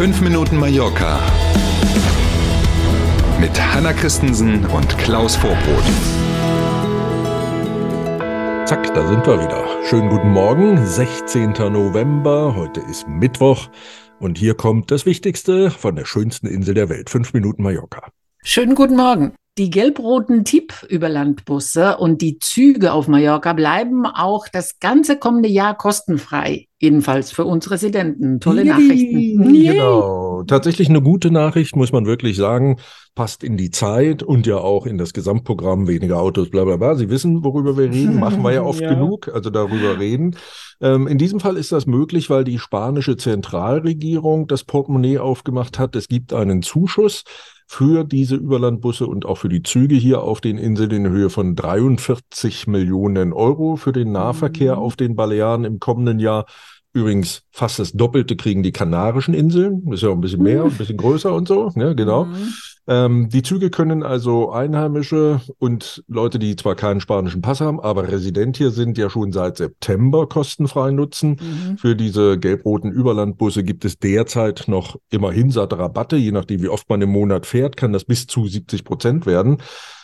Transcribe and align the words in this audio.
5 0.00 0.22
Minuten 0.22 0.56
Mallorca 0.56 1.20
mit 3.38 3.50
Hanna 3.60 3.92
Christensen 3.92 4.64
und 4.64 4.96
Klaus 4.96 5.36
Vorbrot. 5.36 5.84
Zack, 8.66 8.94
da 8.94 9.06
sind 9.06 9.26
wir 9.26 9.38
wieder. 9.38 9.62
Schönen 9.84 10.08
guten 10.08 10.30
Morgen, 10.30 10.86
16. 10.86 11.50
November. 11.50 12.54
Heute 12.56 12.80
ist 12.80 13.08
Mittwoch 13.08 13.68
und 14.18 14.38
hier 14.38 14.54
kommt 14.54 14.90
das 14.90 15.04
Wichtigste 15.04 15.70
von 15.70 15.96
der 15.96 16.06
schönsten 16.06 16.46
Insel 16.46 16.72
der 16.72 16.88
Welt. 16.88 17.10
5 17.10 17.34
Minuten 17.34 17.62
Mallorca. 17.62 18.08
Schönen 18.42 18.74
guten 18.74 18.96
Morgen. 18.96 19.34
Die 19.58 19.68
gelb-roten 19.68 20.46
TIP-Überlandbusse 20.46 21.98
und 21.98 22.22
die 22.22 22.38
Züge 22.38 22.94
auf 22.94 23.06
Mallorca 23.06 23.52
bleiben 23.52 24.06
auch 24.06 24.48
das 24.48 24.78
ganze 24.80 25.18
kommende 25.18 25.50
Jahr 25.50 25.76
kostenfrei. 25.76 26.69
Jedenfalls 26.80 27.30
für 27.30 27.44
uns 27.44 27.70
Residenten. 27.70 28.40
Tolle 28.40 28.64
Yay. 28.64 28.70
Nachrichten. 28.70 29.54
Yay. 29.54 29.72
Genau. 29.74 30.29
Tatsächlich 30.46 30.88
eine 30.88 31.02
gute 31.02 31.30
Nachricht, 31.30 31.76
muss 31.76 31.92
man 31.92 32.06
wirklich 32.06 32.36
sagen. 32.36 32.78
Passt 33.14 33.42
in 33.44 33.56
die 33.56 33.70
Zeit 33.70 34.22
und 34.22 34.46
ja 34.46 34.56
auch 34.58 34.86
in 34.86 34.96
das 34.98 35.12
Gesamtprogramm 35.12 35.88
weniger 35.88 36.20
Autos, 36.20 36.50
bla 36.50 36.64
bla 36.64 36.76
bla. 36.76 36.94
Sie 36.94 37.10
wissen, 37.10 37.42
worüber 37.44 37.76
wir 37.76 37.90
reden. 37.90 38.18
Machen 38.20 38.42
wir 38.42 38.52
ja 38.52 38.62
oft 38.62 38.80
Ja. 38.80 38.94
genug, 38.94 39.28
also 39.28 39.50
darüber 39.50 39.98
reden. 39.98 40.36
Ähm, 40.80 41.06
in 41.06 41.18
diesem 41.18 41.40
Fall 41.40 41.56
ist 41.56 41.72
das 41.72 41.86
möglich, 41.86 42.30
weil 42.30 42.44
die 42.44 42.58
spanische 42.58 43.16
Zentralregierung 43.16 44.46
das 44.46 44.64
Portemonnaie 44.64 45.18
aufgemacht 45.18 45.78
hat. 45.78 45.94
Es 45.96 46.08
gibt 46.08 46.32
einen 46.32 46.62
Zuschuss 46.62 47.24
für 47.66 48.04
diese 48.04 48.34
Überlandbusse 48.36 49.06
und 49.06 49.26
auch 49.26 49.36
für 49.38 49.48
die 49.48 49.62
Züge 49.62 49.94
hier 49.94 50.22
auf 50.22 50.40
den 50.40 50.58
Inseln 50.58 50.90
in 50.90 51.08
Höhe 51.08 51.30
von 51.30 51.54
43 51.54 52.66
Millionen 52.66 53.32
Euro 53.32 53.76
für 53.76 53.92
den 53.92 54.10
Nahverkehr 54.12 54.76
Mhm. 54.76 54.82
auf 54.82 54.96
den 54.96 55.14
Balearen 55.14 55.64
im 55.64 55.78
kommenden 55.78 56.18
Jahr. 56.18 56.46
Übrigens 56.92 57.42
fast 57.50 57.78
das 57.78 57.92
Doppelte 57.92 58.34
kriegen 58.34 58.62
die 58.62 58.72
Kanarischen 58.72 59.34
Inseln. 59.34 59.92
Ist 59.92 60.02
ja 60.02 60.08
auch 60.08 60.14
ein 60.14 60.20
bisschen 60.20 60.42
mehr, 60.42 60.64
ein 60.64 60.76
bisschen 60.76 60.96
größer 60.96 61.32
und 61.32 61.46
so. 61.46 61.70
Ne, 61.74 61.94
genau. 61.94 62.24
Mhm. 62.24 62.54
Ähm, 62.88 63.28
die 63.28 63.42
Züge 63.42 63.70
können 63.70 64.02
also 64.02 64.50
Einheimische 64.50 65.40
und 65.58 66.02
Leute, 66.08 66.40
die 66.40 66.56
zwar 66.56 66.74
keinen 66.74 67.00
spanischen 67.00 67.42
Pass 67.42 67.60
haben, 67.60 67.78
aber 67.78 68.08
Resident 68.08 68.56
hier 68.56 68.72
sind, 68.72 68.98
ja 68.98 69.08
schon 69.08 69.30
seit 69.30 69.58
September 69.58 70.26
kostenfrei 70.28 70.90
nutzen. 70.90 71.38
Mhm. 71.40 71.78
Für 71.78 71.94
diese 71.94 72.38
gelb-roten 72.38 72.90
Überlandbusse 72.90 73.62
gibt 73.62 73.84
es 73.84 73.98
derzeit 73.98 74.64
noch 74.66 74.96
immerhin 75.10 75.50
satte 75.50 75.78
Rabatte. 75.78 76.16
Je 76.16 76.32
nachdem, 76.32 76.62
wie 76.62 76.68
oft 76.68 76.88
man 76.88 77.00
im 77.02 77.10
Monat 77.10 77.46
fährt, 77.46 77.76
kann 77.76 77.92
das 77.92 78.04
bis 78.04 78.26
zu 78.26 78.48
70 78.48 78.82
Prozent 78.82 79.26
werden. 79.26 79.58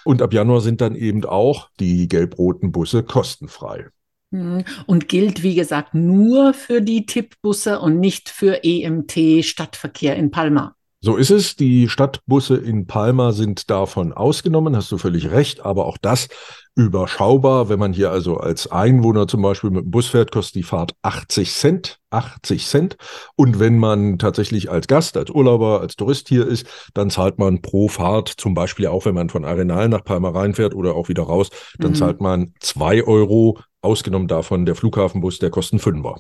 Und 0.05 0.23
ab 0.23 0.33
Januar 0.33 0.61
sind 0.61 0.81
dann 0.81 0.95
eben 0.95 1.25
auch 1.25 1.69
die 1.81 2.07
gelb-roten 2.07 2.71
Busse 2.71 3.03
kostenfrei. 3.03 3.87
Mhm. 4.31 4.65
Und 4.87 5.09
gilt, 5.09 5.43
wie 5.43 5.55
gesagt, 5.55 5.95
nur 5.95 6.55
für 6.55 6.81
die 6.81 7.07
TIP-Busse 7.07 7.81
und 7.81 8.01
nicht 8.01 8.29
für 8.29 8.65
EMT-Stadtverkehr 8.65 10.17
in 10.17 10.31
Palma. 10.31 10.75
So 11.01 11.17
ist 11.17 11.31
es. 11.31 11.57
Die 11.57 11.89
Stadtbusse 11.89 12.57
in 12.57 12.87
Palma 12.87 13.33
sind 13.33 13.71
davon 13.71 14.13
ausgenommen, 14.13 14.75
hast 14.75 14.91
du 14.91 14.99
völlig 14.99 15.31
recht, 15.31 15.61
aber 15.61 15.87
auch 15.87 15.99
das 15.99 16.29
überschaubar. 16.77 17.69
Wenn 17.69 17.79
man 17.81 17.93
hier 17.93 18.11
also 18.11 18.37
als 18.37 18.71
Einwohner 18.71 19.27
zum 19.27 19.43
Beispiel 19.43 19.71
mit 19.71 19.85
dem 19.85 19.91
Bus 19.91 20.07
fährt, 20.09 20.31
kostet 20.31 20.55
die 20.57 20.63
Fahrt 20.63 20.93
80 21.03 21.53
Cent. 21.53 21.99
80 22.11 22.67
Cent. 22.67 22.97
Und 23.35 23.59
wenn 23.59 23.79
man 23.79 24.19
tatsächlich 24.19 24.71
als 24.71 24.87
Gast, 24.87 25.17
als 25.17 25.31
Urlauber, 25.31 25.81
als 25.81 25.97
Tourist 25.97 26.29
hier 26.29 26.47
ist, 26.47 26.67
dann 26.95 27.11
zahlt 27.11 27.39
man 27.39 27.63
pro 27.63 27.89
Fahrt, 27.89 28.29
zum 28.29 28.55
Beispiel 28.55 28.87
auch 28.87 29.07
wenn 29.07 29.15
man 29.15 29.31
von 29.31 29.45
Arenal 29.45 29.89
nach 29.89 30.05
Palma 30.05 30.31
reinfährt 30.31 30.75
oder 30.75 30.95
auch 30.95 31.09
wieder 31.09 31.25
raus, 31.25 31.49
dann 31.79 31.93
Mhm. 31.93 31.97
zahlt 31.97 32.21
man 32.21 32.53
zwei 32.61 33.03
Euro. 33.03 33.59
Ausgenommen 33.83 34.27
davon 34.27 34.67
der 34.67 34.75
Flughafenbus, 34.75 35.39
der 35.39 35.51
kostet 35.51 35.75
einen 35.75 35.81
Fünfer. 35.81 36.17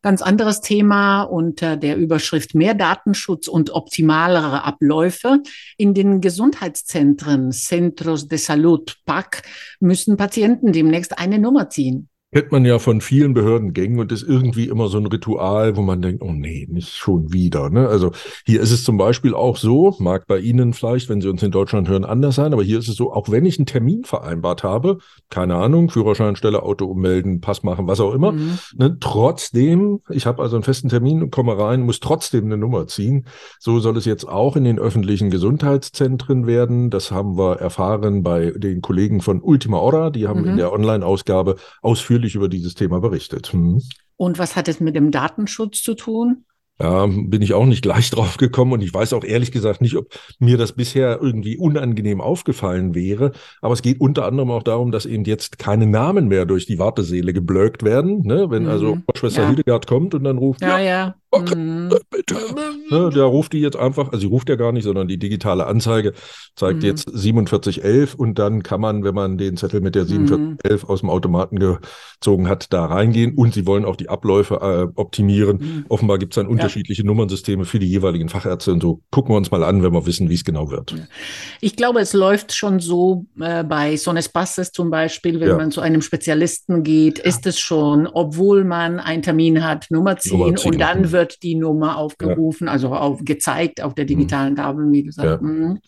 Ganz 0.00 0.22
anderes 0.22 0.60
Thema 0.60 1.22
unter 1.22 1.76
der 1.76 1.96
Überschrift 1.96 2.54
mehr 2.54 2.74
Datenschutz 2.74 3.48
und 3.48 3.70
optimalere 3.70 4.62
Abläufe. 4.62 5.42
In 5.76 5.92
den 5.92 6.20
Gesundheitszentren 6.20 7.50
Centros 7.50 8.28
de 8.28 8.38
Salud, 8.38 8.96
PAC, 9.06 9.42
müssen 9.80 10.16
Patienten 10.16 10.72
demnächst 10.72 11.18
eine 11.18 11.40
Nummer 11.40 11.68
ziehen. 11.68 12.08
Kennt 12.30 12.52
man 12.52 12.66
ja 12.66 12.78
von 12.78 13.00
vielen 13.00 13.32
Behördengängen 13.32 13.98
und 13.98 14.12
ist 14.12 14.22
irgendwie 14.22 14.68
immer 14.68 14.88
so 14.88 14.98
ein 14.98 15.06
Ritual, 15.06 15.76
wo 15.76 15.80
man 15.80 16.02
denkt, 16.02 16.20
oh 16.22 16.30
nee, 16.32 16.68
nicht 16.70 16.94
schon 16.94 17.32
wieder. 17.32 17.70
Ne? 17.70 17.88
Also 17.88 18.10
hier 18.44 18.60
ist 18.60 18.70
es 18.70 18.84
zum 18.84 18.98
Beispiel 18.98 19.32
auch 19.32 19.56
so, 19.56 19.96
mag 19.98 20.26
bei 20.26 20.38
Ihnen 20.38 20.74
vielleicht, 20.74 21.08
wenn 21.08 21.22
Sie 21.22 21.28
uns 21.30 21.42
in 21.42 21.50
Deutschland 21.52 21.88
hören, 21.88 22.04
anders 22.04 22.34
sein, 22.34 22.52
aber 22.52 22.62
hier 22.62 22.80
ist 22.80 22.88
es 22.88 22.96
so, 22.96 23.14
auch 23.14 23.30
wenn 23.30 23.46
ich 23.46 23.58
einen 23.58 23.64
Termin 23.64 24.04
vereinbart 24.04 24.62
habe, 24.62 24.98
keine 25.30 25.54
Ahnung, 25.54 25.88
Führerscheinstelle, 25.88 26.62
Auto 26.62 26.84
ummelden, 26.84 27.40
Pass 27.40 27.62
machen, 27.62 27.86
was 27.86 27.98
auch 27.98 28.12
immer, 28.12 28.32
Mhm. 28.32 28.58
ne, 28.76 28.98
trotzdem, 29.00 30.00
ich 30.10 30.26
habe 30.26 30.42
also 30.42 30.56
einen 30.56 30.64
festen 30.64 30.90
Termin 30.90 31.22
und 31.22 31.30
komme 31.30 31.56
rein, 31.58 31.80
muss 31.80 31.98
trotzdem 31.98 32.44
eine 32.44 32.58
Nummer 32.58 32.86
ziehen. 32.88 33.24
So 33.58 33.80
soll 33.80 33.96
es 33.96 34.04
jetzt 34.04 34.28
auch 34.28 34.54
in 34.54 34.64
den 34.64 34.78
öffentlichen 34.78 35.30
Gesundheitszentren 35.30 36.46
werden. 36.46 36.90
Das 36.90 37.10
haben 37.10 37.38
wir 37.38 37.56
erfahren 37.56 38.22
bei 38.22 38.50
den 38.54 38.82
Kollegen 38.82 39.22
von 39.22 39.40
Ultima 39.40 39.78
Hora. 39.78 40.10
Die 40.10 40.28
haben 40.28 40.42
Mhm. 40.42 40.48
in 40.48 40.56
der 40.58 40.74
Online-Ausgabe 40.74 41.56
ausführlich 41.80 42.17
über 42.34 42.48
dieses 42.48 42.74
Thema 42.74 43.00
berichtet. 43.00 43.52
Hm. 43.52 43.80
Und 44.16 44.38
was 44.38 44.56
hat 44.56 44.68
es 44.68 44.80
mit 44.80 44.94
dem 44.96 45.10
Datenschutz 45.10 45.82
zu 45.82 45.94
tun? 45.94 46.44
Ja, 46.80 47.06
bin 47.06 47.42
ich 47.42 47.54
auch 47.54 47.66
nicht 47.66 47.82
gleich 47.82 48.08
drauf 48.10 48.36
gekommen 48.36 48.72
und 48.72 48.82
ich 48.82 48.94
weiß 48.94 49.12
auch 49.12 49.24
ehrlich 49.24 49.50
gesagt 49.50 49.80
nicht, 49.80 49.96
ob 49.96 50.12
mir 50.38 50.56
das 50.56 50.72
bisher 50.72 51.18
irgendwie 51.20 51.56
unangenehm 51.56 52.20
aufgefallen 52.20 52.94
wäre. 52.94 53.32
Aber 53.60 53.74
es 53.74 53.82
geht 53.82 54.00
unter 54.00 54.24
anderem 54.26 54.52
auch 54.52 54.62
darum, 54.62 54.92
dass 54.92 55.04
eben 55.04 55.24
jetzt 55.24 55.58
keine 55.58 55.86
Namen 55.86 56.28
mehr 56.28 56.46
durch 56.46 56.66
die 56.66 56.78
Wartesäle 56.78 57.32
geblöckt 57.32 57.82
werden. 57.82 58.22
Ne? 58.24 58.46
Wenn 58.50 58.62
Mhm. 58.64 58.68
also 58.68 58.98
Schwester 59.16 59.42
Ja. 59.42 59.48
Hildegard 59.48 59.88
kommt 59.88 60.14
und 60.14 60.22
dann 60.22 60.38
ruft, 60.38 60.60
Ja, 60.60 60.78
ja. 60.78 61.06
okay. 61.08 61.27
Mhm. 61.32 61.90
bitte. 62.10 62.36
Ne, 62.90 63.10
der 63.10 63.24
ruft 63.24 63.52
die 63.52 63.60
jetzt 63.60 63.76
einfach, 63.76 64.08
also 64.08 64.18
sie 64.20 64.26
ruft 64.26 64.48
ja 64.48 64.56
gar 64.56 64.72
nicht, 64.72 64.84
sondern 64.84 65.08
die 65.08 65.18
digitale 65.18 65.66
Anzeige 65.66 66.12
zeigt 66.56 66.78
Mhm. 66.80 66.84
jetzt 66.86 67.10
4711 67.10 68.14
und 68.14 68.38
dann 68.38 68.62
kann 68.62 68.80
man, 68.80 69.04
wenn 69.04 69.14
man 69.14 69.36
den 69.38 69.56
Zettel 69.56 69.80
mit 69.80 69.94
der 69.94 70.04
Mhm. 70.04 70.08
4711 70.08 70.84
aus 70.88 71.00
dem 71.00 71.10
Automaten 71.10 71.58
gezogen 71.58 72.48
hat, 72.48 72.72
da 72.72 72.86
reingehen 72.86 73.34
und 73.36 73.54
sie 73.54 73.66
wollen 73.66 73.84
auch 73.84 73.96
die 73.96 74.08
Abläufe 74.08 74.54
äh, 74.56 74.92
optimieren. 74.98 75.58
Mhm. 75.58 75.84
Offenbar 75.88 76.18
gibt 76.18 76.32
es 76.32 76.36
dann 76.36 76.46
unterschiedliche 76.46 77.04
Nummernsysteme 77.06 77.64
für 77.64 77.78
die 77.78 77.88
jeweiligen 77.88 78.28
Fachärzte 78.28 78.72
und 78.72 78.82
so. 78.82 79.00
Gucken 79.10 79.32
wir 79.34 79.36
uns 79.36 79.50
mal 79.50 79.62
an, 79.64 79.82
wenn 79.82 79.92
wir 79.92 80.06
wissen, 80.06 80.28
wie 80.30 80.34
es 80.34 80.44
genau 80.44 80.70
wird. 80.70 80.94
Ich 81.60 81.76
glaube, 81.76 82.00
es 82.00 82.12
läuft 82.12 82.54
schon 82.54 82.80
so 82.80 83.26
äh, 83.40 83.64
bei 83.64 83.96
Sones 83.96 84.28
Passes 84.30 84.72
zum 84.72 84.90
Beispiel, 84.90 85.40
wenn 85.40 85.48
Ja. 85.48 85.56
man 85.56 85.70
zu 85.70 85.80
einem 85.80 86.02
Spezialisten 86.02 86.82
geht, 86.82 87.18
ist 87.18 87.46
es 87.46 87.58
schon, 87.58 88.06
obwohl 88.06 88.64
man 88.64 88.98
einen 88.98 89.22
Termin 89.22 89.64
hat, 89.64 89.86
Nummer 89.90 90.16
ziehen, 90.16 90.38
Nummer 90.38 90.54
ziehen, 90.56 90.72
und 90.72 90.78
dann 90.80 91.02
mhm. 91.02 91.12
Wird 91.18 91.42
die 91.42 91.56
Nummer 91.56 91.98
aufgerufen, 91.98 92.68
also 92.68 92.94
auf, 92.94 93.24
gezeigt 93.24 93.82
auf 93.82 93.94
der 93.94 94.04
digitalen 94.04 94.54
Tafel, 94.54 94.92
wie 94.92 95.02
du 95.02 95.10
sagst. 95.10 95.42
Ja. 95.42 95.46
Mhm. 95.46 95.80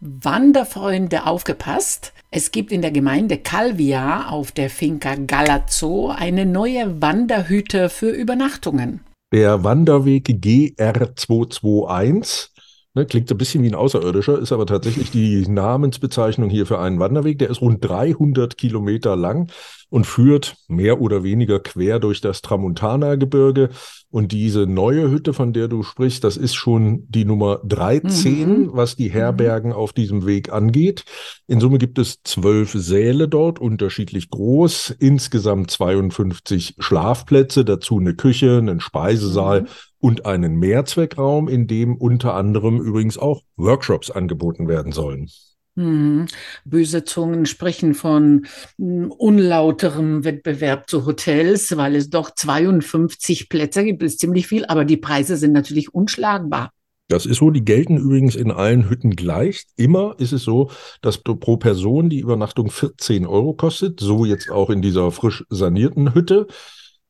Wanderfreunde 0.00 1.26
aufgepasst. 1.26 2.14
Es 2.30 2.52
gibt 2.52 2.72
in 2.72 2.80
der 2.80 2.90
Gemeinde 2.90 3.36
Calvia 3.36 4.30
auf 4.30 4.50
der 4.50 4.70
Finca 4.70 5.14
Galazzo 5.14 6.08
eine 6.08 6.46
neue 6.46 7.02
Wanderhütte 7.02 7.90
für 7.90 8.08
Übernachtungen. 8.08 9.00
Der 9.30 9.62
Wanderweg 9.62 10.26
GR221 10.26 12.48
ne, 12.94 13.06
klingt 13.06 13.28
so 13.28 13.34
ein 13.34 13.38
bisschen 13.38 13.62
wie 13.62 13.68
ein 13.68 13.74
Außerirdischer, 13.74 14.38
ist 14.38 14.52
aber 14.52 14.66
tatsächlich 14.66 15.10
die 15.10 15.46
Namensbezeichnung 15.48 16.50
hier 16.50 16.66
für 16.66 16.78
einen 16.78 16.98
Wanderweg. 16.98 17.38
Der 17.38 17.50
ist 17.50 17.60
rund 17.60 17.84
300 17.84 18.56
Kilometer 18.56 19.16
lang 19.16 19.50
und 19.88 20.06
führt 20.06 20.54
mehr 20.68 21.00
oder 21.00 21.22
weniger 21.24 21.58
quer 21.60 21.98
durch 21.98 22.20
das 22.20 22.42
Tramontana-Gebirge. 22.42 23.70
Und 24.12 24.32
diese 24.32 24.66
neue 24.66 25.10
Hütte, 25.10 25.32
von 25.32 25.52
der 25.52 25.68
du 25.68 25.82
sprichst, 25.82 26.24
das 26.24 26.36
ist 26.36 26.54
schon 26.54 27.06
die 27.08 27.24
Nummer 27.24 27.60
13, 27.64 28.48
Mhm. 28.64 28.70
was 28.72 28.96
die 28.96 29.10
Herbergen 29.10 29.72
auf 29.72 29.92
diesem 29.92 30.26
Weg 30.26 30.52
angeht. 30.52 31.04
In 31.46 31.60
Summe 31.60 31.78
gibt 31.78 31.98
es 31.98 32.20
zwölf 32.24 32.72
Säle 32.72 33.28
dort, 33.28 33.60
unterschiedlich 33.60 34.30
groß, 34.30 34.96
insgesamt 34.98 35.70
52 35.70 36.74
Schlafplätze, 36.78 37.64
dazu 37.64 37.98
eine 37.98 38.14
Küche, 38.14 38.58
einen 38.58 38.80
Speisesaal 38.80 39.62
Mhm. 39.62 39.66
Und 40.00 40.26
einen 40.26 40.56
Mehrzweckraum, 40.56 41.48
in 41.48 41.66
dem 41.66 41.96
unter 41.96 42.34
anderem 42.34 42.80
übrigens 42.80 43.18
auch 43.18 43.42
Workshops 43.56 44.10
angeboten 44.10 44.66
werden 44.66 44.92
sollen. 44.92 45.30
Mhm. 45.76 46.26
Böse 46.64 47.04
Zungen 47.04 47.46
sprechen 47.46 47.94
von 47.94 48.46
mm, 48.78 49.10
unlauterem 49.10 50.24
Wettbewerb 50.24 50.90
zu 50.90 51.06
Hotels, 51.06 51.76
weil 51.76 51.94
es 51.94 52.10
doch 52.10 52.34
52 52.34 53.48
Plätze 53.48 53.84
gibt, 53.84 54.02
ist 54.02 54.18
ziemlich 54.18 54.46
viel, 54.46 54.64
aber 54.66 54.84
die 54.84 54.96
Preise 54.96 55.36
sind 55.36 55.52
natürlich 55.52 55.94
unschlagbar. 55.94 56.72
Das 57.08 57.26
ist 57.26 57.38
so, 57.38 57.50
die 57.50 57.64
gelten 57.64 57.96
übrigens 57.96 58.36
in 58.36 58.52
allen 58.52 58.88
Hütten 58.88 59.16
gleich. 59.16 59.64
Immer 59.76 60.14
ist 60.18 60.32
es 60.32 60.44
so, 60.44 60.70
dass 61.02 61.18
pro 61.18 61.56
Person 61.56 62.08
die 62.08 62.20
Übernachtung 62.20 62.70
14 62.70 63.26
Euro 63.26 63.52
kostet, 63.54 63.98
so 63.98 64.24
jetzt 64.24 64.48
auch 64.48 64.70
in 64.70 64.80
dieser 64.80 65.10
frisch 65.10 65.44
sanierten 65.50 66.14
Hütte. 66.14 66.46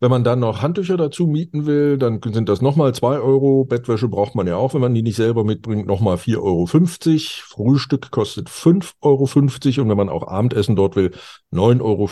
Wenn 0.01 0.11
man 0.11 0.25
dann 0.25 0.41
noch 0.41 0.63
Handtücher 0.63 0.97
dazu 0.97 1.27
mieten 1.27 1.67
will, 1.67 1.99
dann 1.99 2.21
sind 2.25 2.49
das 2.49 2.63
nochmal 2.63 2.95
zwei 2.95 3.19
Euro. 3.19 3.67
Bettwäsche 3.67 4.09
braucht 4.09 4.35
man 4.35 4.47
ja 4.47 4.57
auch, 4.57 4.73
wenn 4.73 4.81
man 4.81 4.95
die 4.95 5.03
nicht 5.03 5.17
selber 5.17 5.45
mitbringt, 5.45 5.87
nochmal 5.87 6.17
4,50 6.17 6.39
Euro. 6.39 6.67
Frühstück 6.67 8.11
kostet 8.11 8.49
5,50 8.49 8.97
Euro. 9.03 9.83
Und 9.83 9.89
wenn 9.91 9.97
man 9.99 10.09
auch 10.09 10.27
Abendessen 10.27 10.75
dort 10.75 10.97
will, 10.97 11.11
9,50 11.53 11.83
Euro. 11.83 12.09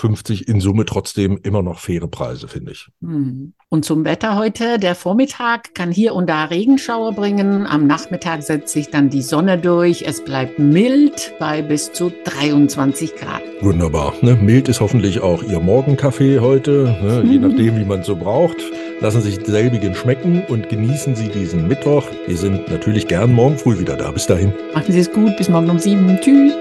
In 0.47 0.61
Summe 0.61 0.85
trotzdem 0.85 1.39
immer 1.43 1.63
noch 1.63 1.79
faire 1.79 2.09
Preise, 2.09 2.47
finde 2.47 2.73
ich. 2.73 2.89
Hm. 3.01 3.55
Und 3.71 3.85
zum 3.87 4.05
Wetter 4.05 4.37
heute, 4.37 4.79
der 4.79 4.95
Vormittag 4.95 5.75
kann 5.75 5.91
hier 5.91 6.15
und 6.15 6.29
da 6.29 6.45
Regenschauer 6.45 7.13
bringen. 7.13 7.67
Am 7.67 7.87
Nachmittag 7.87 8.43
setzt 8.43 8.73
sich 8.73 8.91
dann 8.91 9.09
die 9.09 9.23
Sonne 9.23 9.59
durch. 9.59 10.03
Es 10.03 10.23
bleibt 10.23 10.59
mild 10.59 11.33
bei 11.39 11.63
bis 11.63 11.93
zu 11.93 12.13
23 12.25 13.15
Grad. 13.17 13.43
Wunderbar. 13.61 14.15
Ne? 14.23 14.37
Mild 14.41 14.69
ist 14.69 14.81
hoffentlich 14.81 15.21
auch 15.21 15.43
Ihr 15.43 15.59
Morgenkaffee 15.59 16.39
heute, 16.39 16.97
ne? 17.03 17.23
je 17.25 17.39
nachdem, 17.41 17.77
wie 17.79 17.85
man 17.85 18.01
es 18.01 18.07
so 18.07 18.17
braucht. 18.17 18.57
Lassen 19.01 19.21
Sie 19.21 19.31
sich 19.31 19.47
selbigen 19.47 19.95
schmecken 19.95 20.43
und 20.49 20.69
genießen 20.69 21.15
Sie 21.17 21.29
diesen 21.29 21.67
Mittwoch. 21.69 22.05
Wir 22.27 22.37
sind 22.37 22.71
natürlich 22.71 23.09
gern 23.09 23.33
morgen 23.33 23.59
früh 23.59 23.79
wieder 23.79 23.97
da. 23.97 24.11
Bis 24.11 24.27
dahin. 24.27 24.53
Machen 24.75 24.93
Sie 24.93 25.01
es 25.01 25.11
gut. 25.11 25.37
Bis 25.37 25.49
morgen 25.49 25.71
um 25.71 25.79
sieben. 25.79 26.19
Tschüss. 26.21 26.55